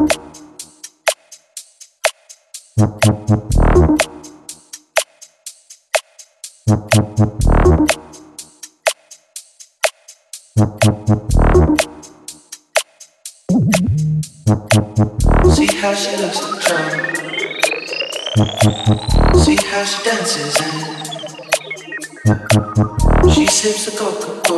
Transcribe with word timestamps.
See 0.00 0.06
how 15.76 15.94
she 15.94 16.16
looks. 16.16 16.40
See 19.44 19.56
how 19.56 19.84
she 19.84 20.02
dances 20.02 20.56
and 22.24 23.32
she 23.32 23.46
sips 23.46 23.88
a 23.88 23.98
coca 23.98 24.49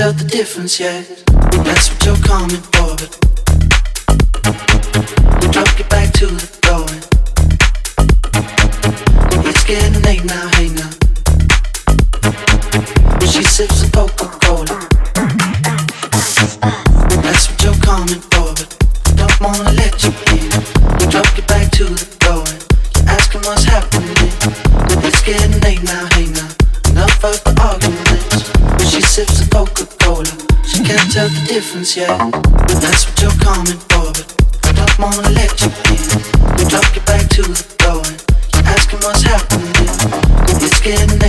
tell 0.00 0.12
the 0.14 0.24
difference 0.24 0.80
yet. 0.80 1.04
That's 1.62 1.90
what 1.90 2.06
you're 2.06 2.16
coming 2.26 2.62
for, 2.72 2.96
but 2.96 3.29
difference 31.50 31.96
yeah. 31.96 32.30
That's 32.78 33.10
what 33.10 33.20
you're 33.20 33.40
coming 33.42 33.80
for, 33.90 34.06
but 34.14 34.22
I 34.62 34.70
don't 34.70 34.98
wanna 35.02 35.30
let 35.30 35.50
you 35.60 35.66
in. 35.90 36.68
Drop 36.70 36.86
you 36.94 37.02
back 37.02 37.26
to 37.28 37.42
the 37.42 37.58
door 37.82 38.06
and 38.06 38.22
you're 38.54 38.70
asking 38.70 39.00
what's 39.00 39.22
happening. 39.22 39.74
It's 40.62 40.80
getting 40.80 41.19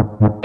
Mm-hmm. 0.00 0.39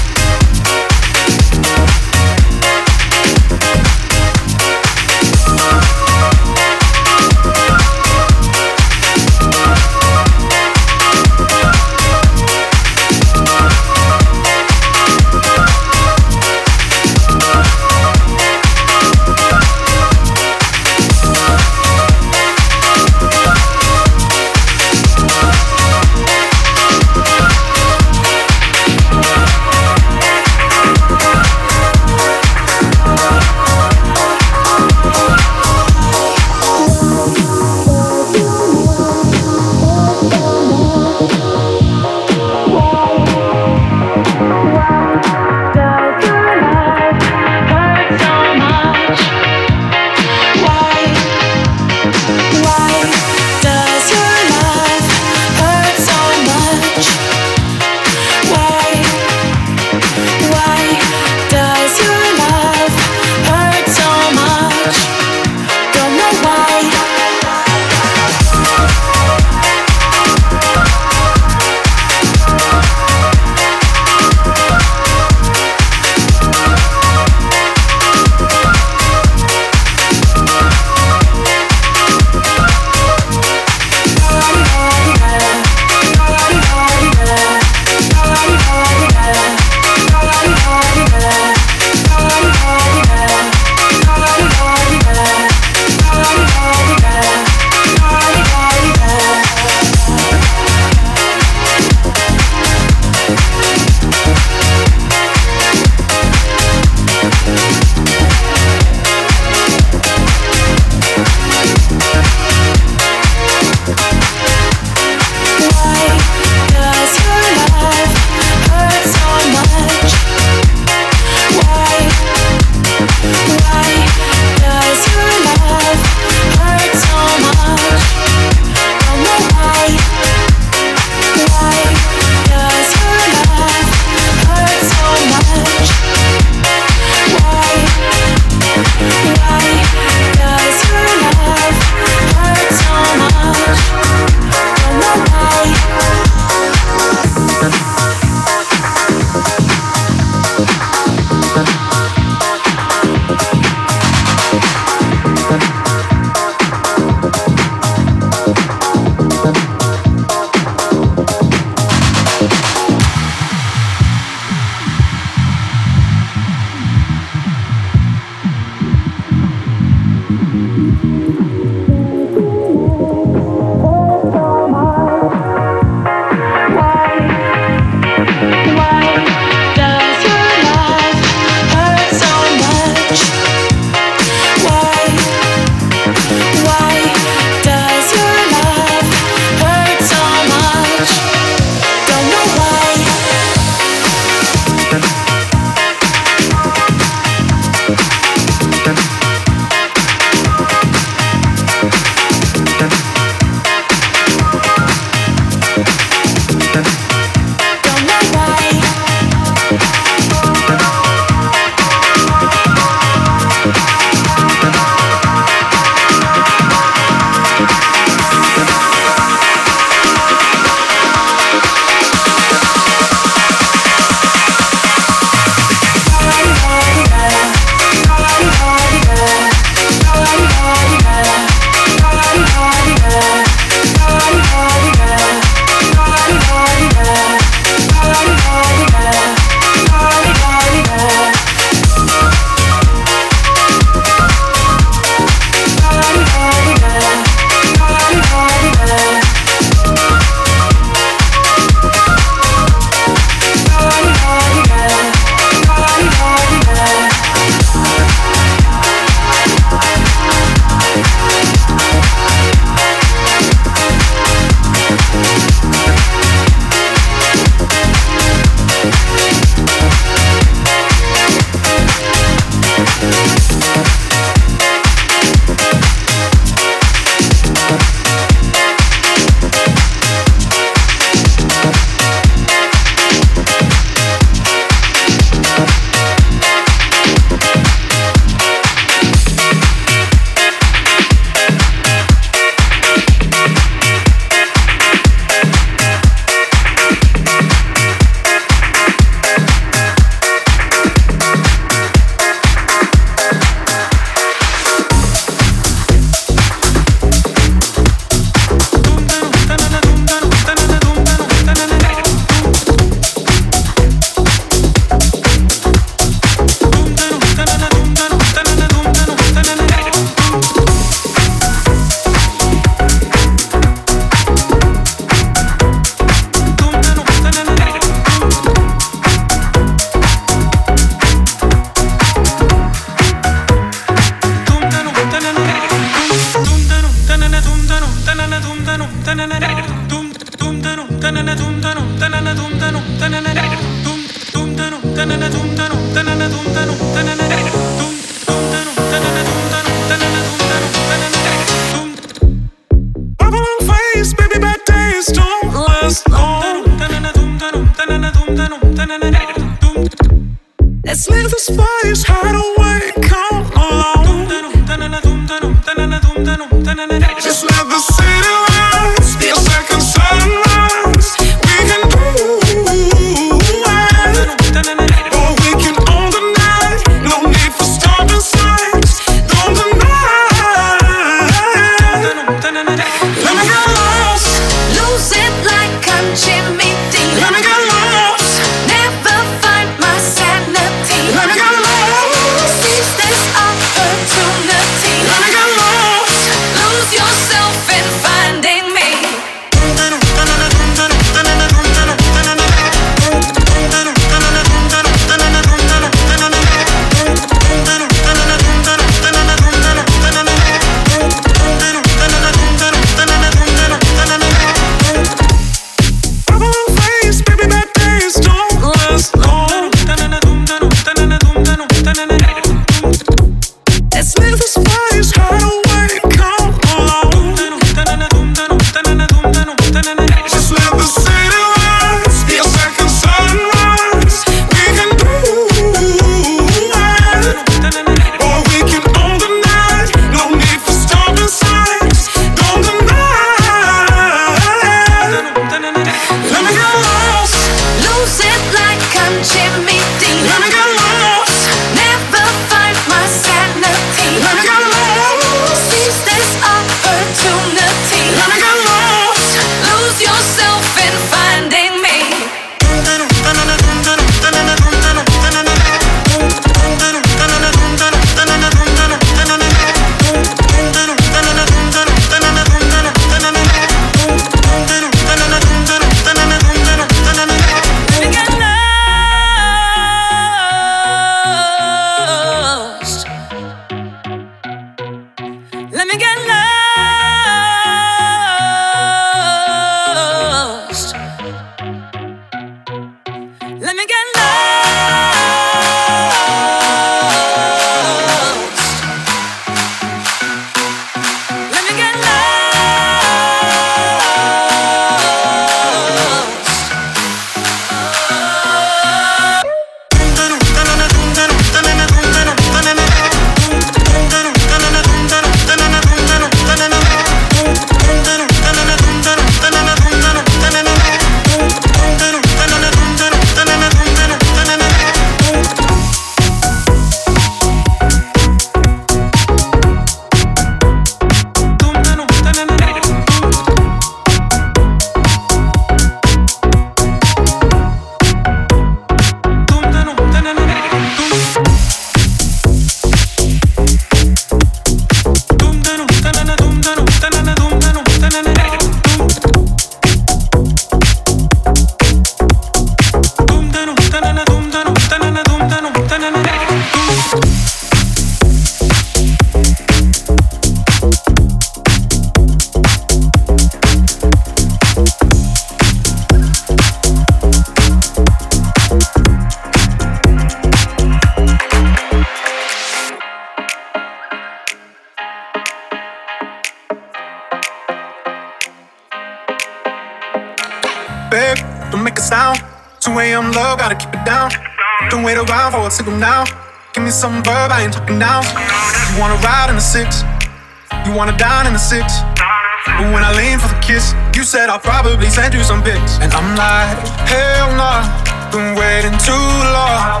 Probably 594.96 595.12
send 595.12 595.34
you 595.34 595.44
some 595.44 595.62
pics. 595.62 596.00
And 596.00 596.10
I'm 596.16 596.32
like, 596.40 596.80
hell 597.04 597.52
nah, 597.52 597.84
been 598.32 598.56
waiting 598.56 598.96
too 599.04 599.28
long. 599.52 600.00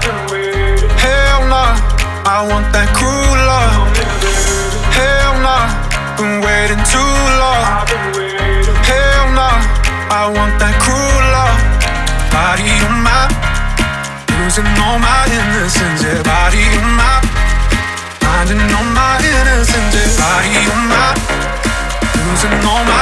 Hell 0.96 1.44
nah, 1.52 1.76
I 2.24 2.40
want 2.48 2.64
that 2.72 2.88
cruel 2.96 3.36
love. 3.44 3.92
Hell 4.96 5.36
nah, 5.44 5.68
been 6.16 6.40
waiting 6.40 6.80
too 6.88 7.12
long. 7.36 7.84
Hell 8.88 9.26
nah, 9.36 9.60
I 10.08 10.32
want 10.32 10.56
that 10.64 10.72
cruel 10.80 11.24
love. 11.28 11.60
Body 12.32 12.72
on 12.88 12.96
my 13.04 13.28
losing 14.40 14.64
all 14.80 14.96
my 14.96 15.28
innocence, 15.28 16.00
yeah, 16.08 16.24
body 16.24 16.64
on 16.72 16.88
my 16.96 17.20
finding 18.24 18.64
all 18.72 18.88
my 18.96 19.20
innocence, 19.20 19.92
yeah, 19.92 20.08
body 20.16 20.56
on 20.72 20.82
my 20.88 21.12
losing 22.16 22.56
all 22.64 22.80
my 22.88 22.95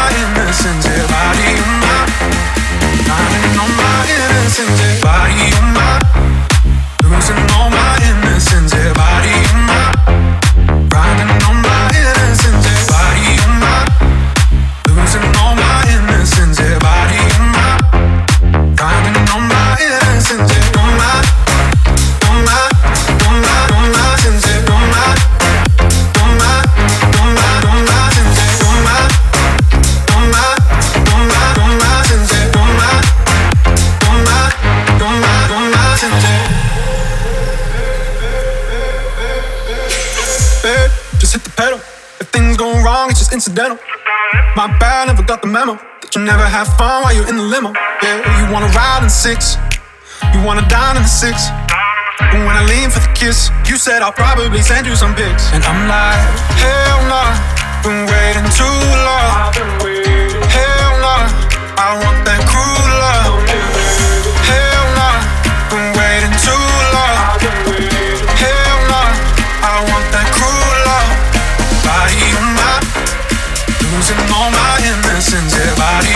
My 43.47 44.67
bad, 44.81 45.09
never 45.09 45.23
got 45.23 45.43
the 45.43 45.49
memo 45.49 45.75
that 46.01 46.15
you 46.17 46.23
never 46.25 46.47
have 46.47 46.67
fun 46.81 47.03
while 47.03 47.13
you're 47.13 47.29
in 47.29 47.37
the 47.37 47.43
limo. 47.43 47.75
Yeah, 48.01 48.25
you 48.41 48.51
wanna 48.51 48.73
ride 48.73 49.03
in 49.03 49.11
six, 49.11 49.59
you 50.33 50.41
wanna 50.41 50.65
dine 50.69 50.97
in 50.97 51.03
the 51.03 51.09
six. 51.09 51.53
And 52.33 52.47
when 52.47 52.57
I 52.57 52.65
lean 52.65 52.89
for 52.89 53.01
the 53.01 53.13
kiss, 53.13 53.51
you 53.69 53.77
said 53.77 54.01
I'll 54.01 54.17
probably 54.17 54.63
send 54.63 54.87
you 54.87 54.97
some 54.97 55.15
pics, 55.15 55.53
and 55.53 55.63
I'm 55.65 55.85
like, 55.85 56.25
hell 56.57 57.05
nah, 57.05 57.37
been 57.85 58.09
waiting 58.09 58.49
too 58.57 58.79
long. 59.05 59.53
Hell 60.49 60.93
nah, 61.05 61.29
I 61.77 62.01
want. 62.01 62.14
lessons 75.25 75.55
if 75.55 75.81
I 75.81 76.14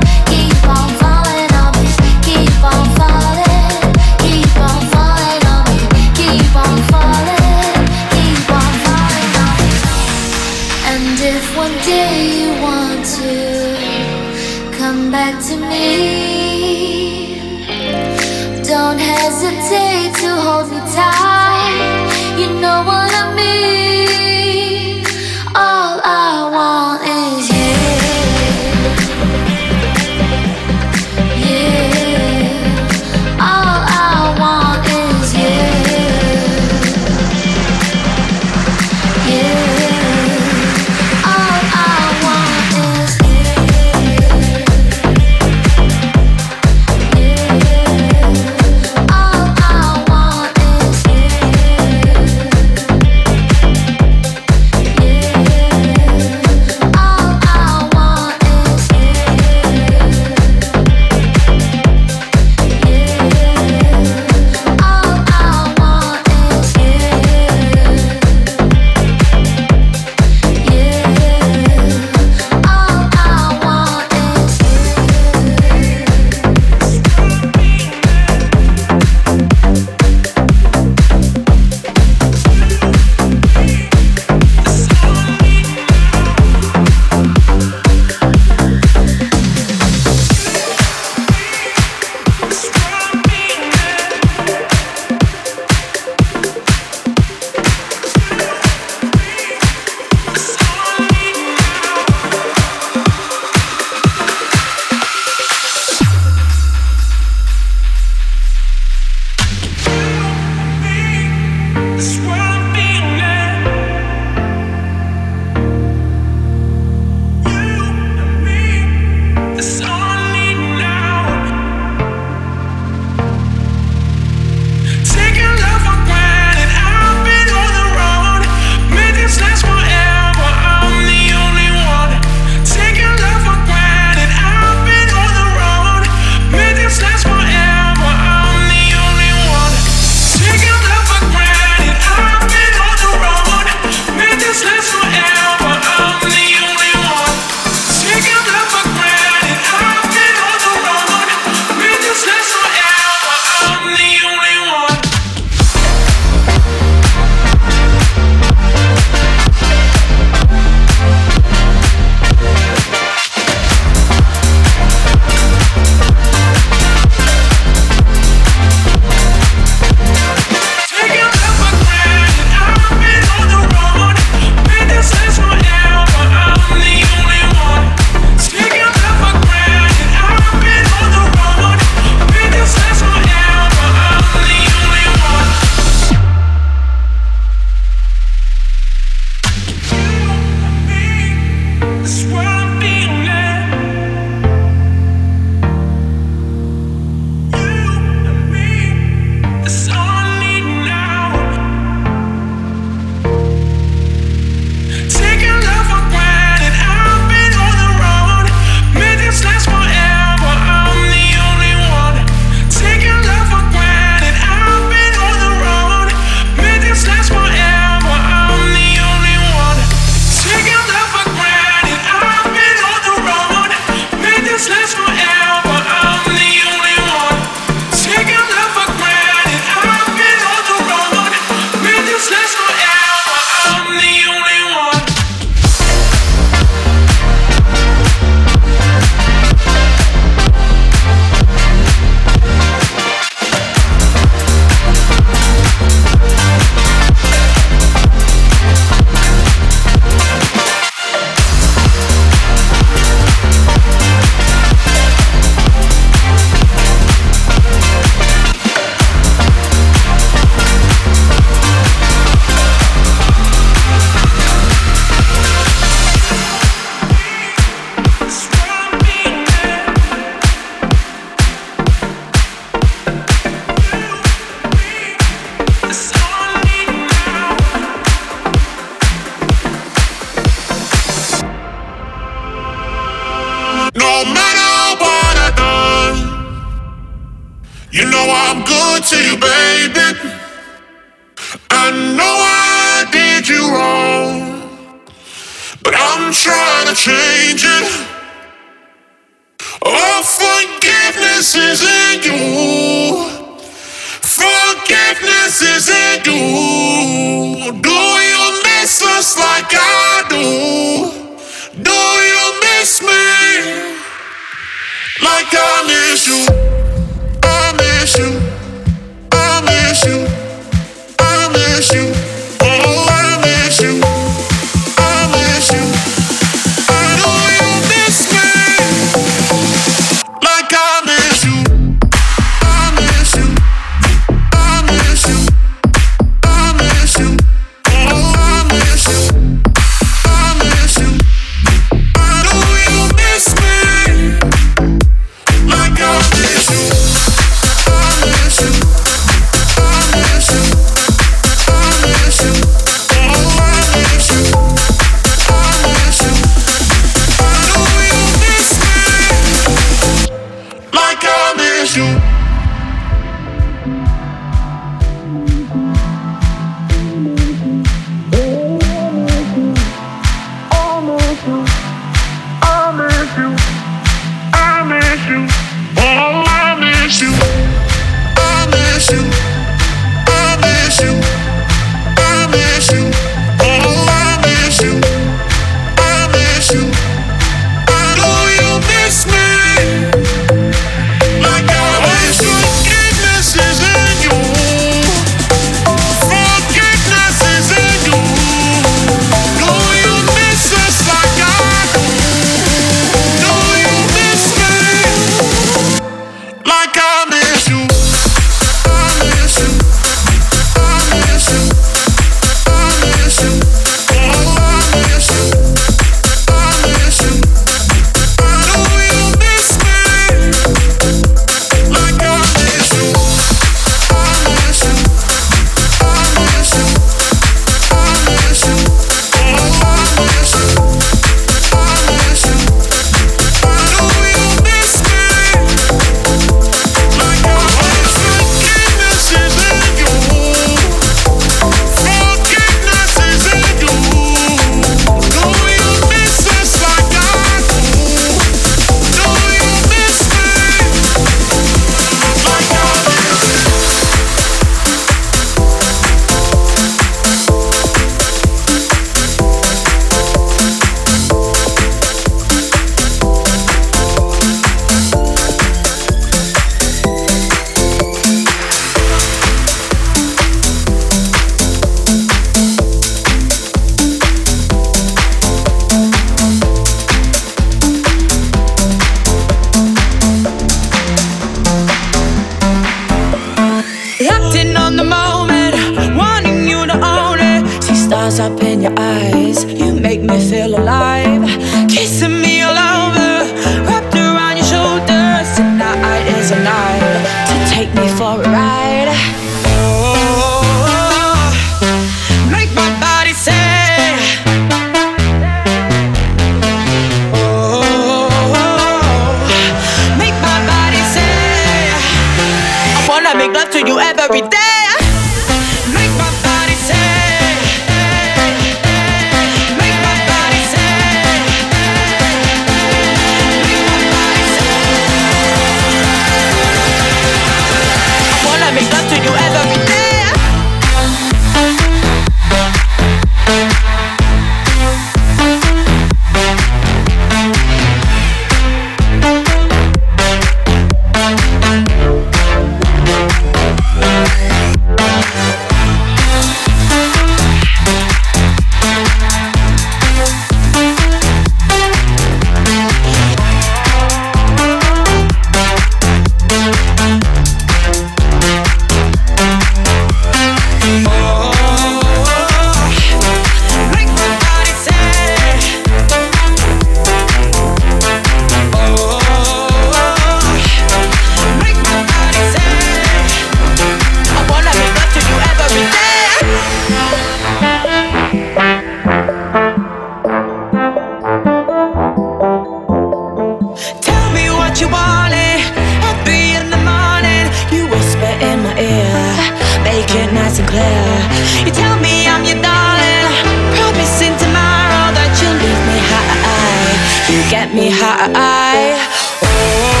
Make 597.73 597.93
my 598.01 600.00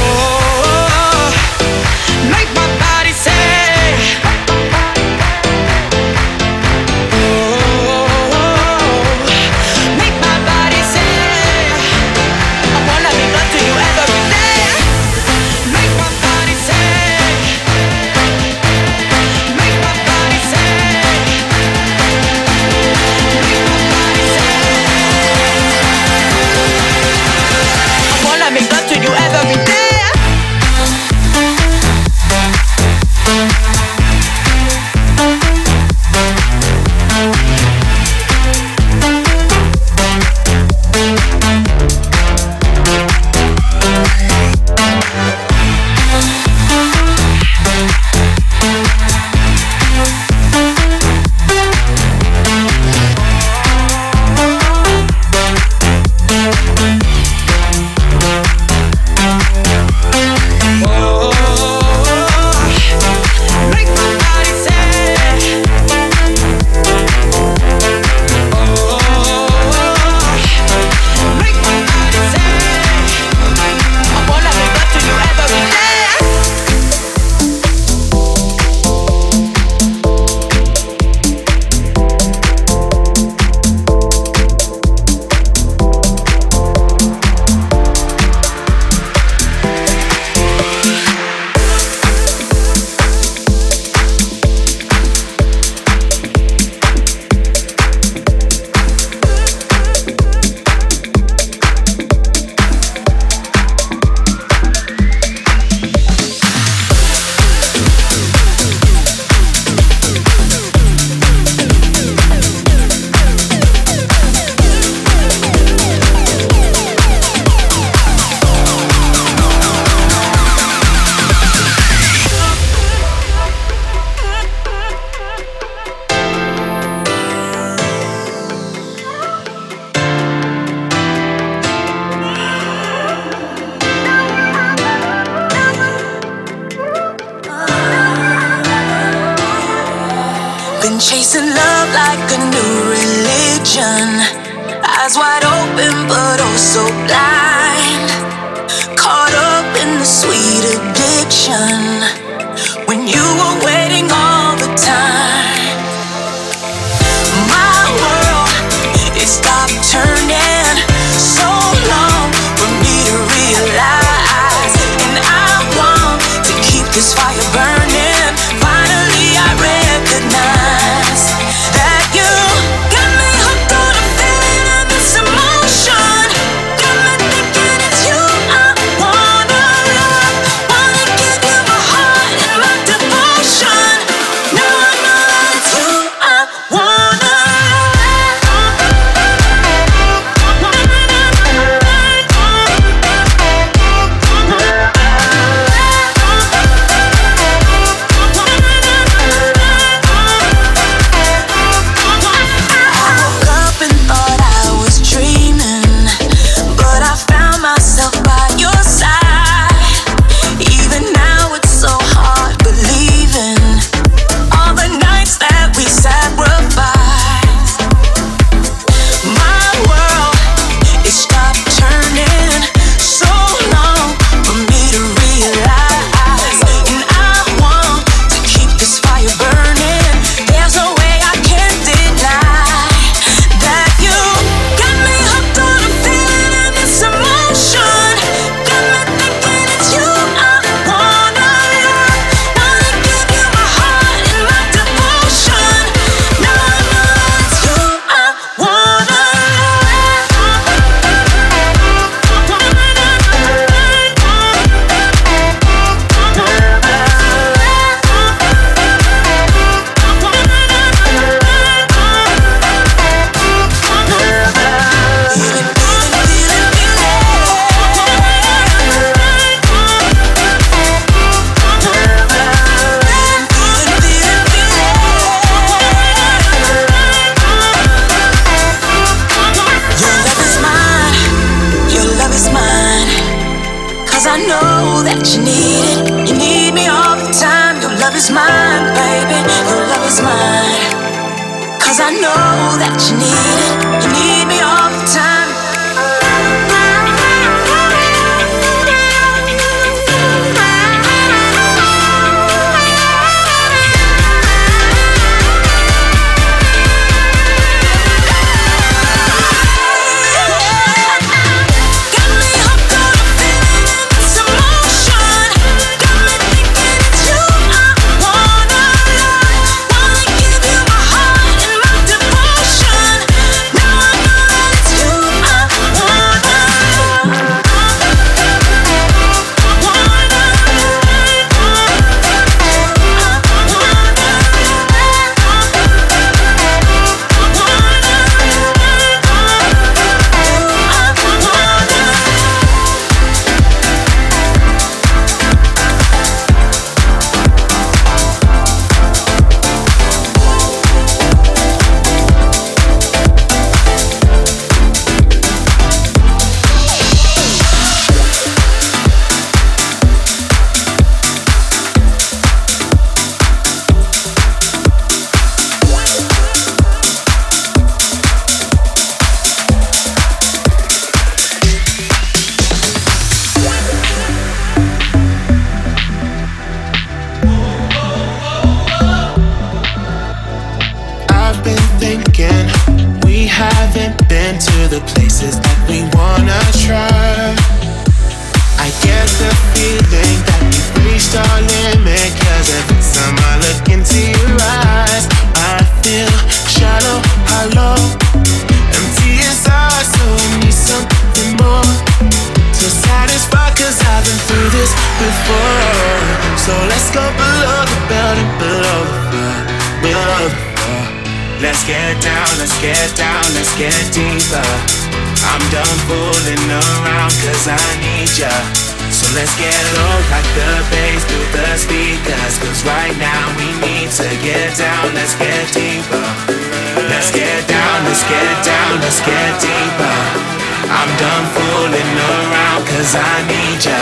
cause 433.11 433.19
I 433.19 433.43
need 433.47 433.83
ya. 433.83 434.01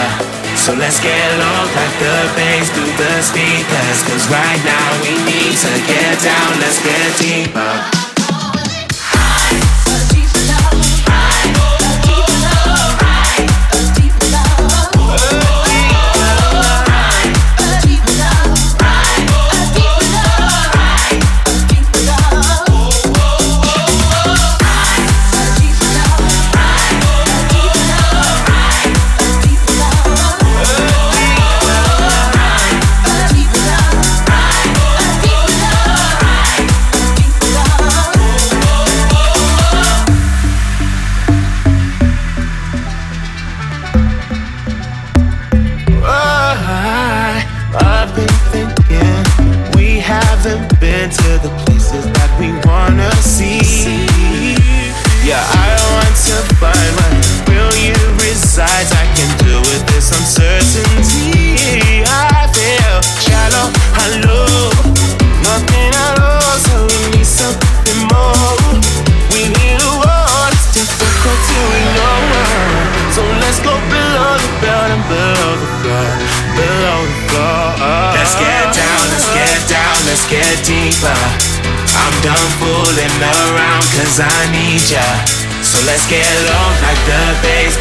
So 0.55 0.74
let's 0.74 0.99
get 0.99 1.38
low, 1.39 1.66
like 1.74 1.95
the 1.99 2.14
bass 2.36 2.70
through 2.70 2.93
the 2.97 3.22
speakers. 3.22 4.03
Cause 4.05 4.30
right 4.30 4.62
now 4.66 5.01
we 5.01 5.12
need 5.26 5.55
to 5.57 5.74
get 5.88 6.22
down, 6.22 6.60
let's 6.60 6.82
get 6.84 7.18
deeper. 7.18 8.09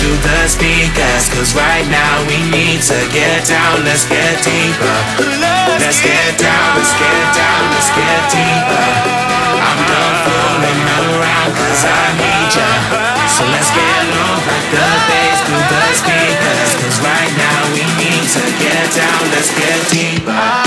to 0.09 0.15
the 0.25 0.49
speakers 0.49 1.29
Cause 1.29 1.53
right 1.53 1.85
now 1.93 2.25
we 2.25 2.41
need 2.49 2.81
to 2.81 2.97
get 3.13 3.45
down, 3.45 3.85
let's 3.85 4.09
get 4.09 4.41
deeper. 4.41 4.97
Let's 5.77 6.01
get 6.01 6.33
down, 6.41 6.67
let's 6.77 6.95
get 6.97 7.25
down, 7.37 7.61
let's 7.77 7.91
get 7.93 8.21
deeper. 8.33 8.89
I'm 9.61 9.81
done 9.85 10.17
fooling 10.25 10.85
around 10.97 11.51
cause 11.53 11.83
I 11.85 12.05
need 12.17 12.51
ya. 12.57 12.71
So 13.29 13.45
let's 13.53 13.69
get 13.69 14.01
low 14.17 14.35
like 14.49 14.69
the 14.73 14.89
bass 15.13 15.39
through 15.45 15.67
the 15.69 15.85
speakers 15.93 16.71
Cause 16.81 16.99
right 17.05 17.33
now 17.37 17.61
we 17.77 17.85
need 18.01 18.25
to 18.33 18.45
get 18.65 18.85
down, 18.97 19.23
let's 19.37 19.53
get 19.53 19.79
deeper. 19.93 20.58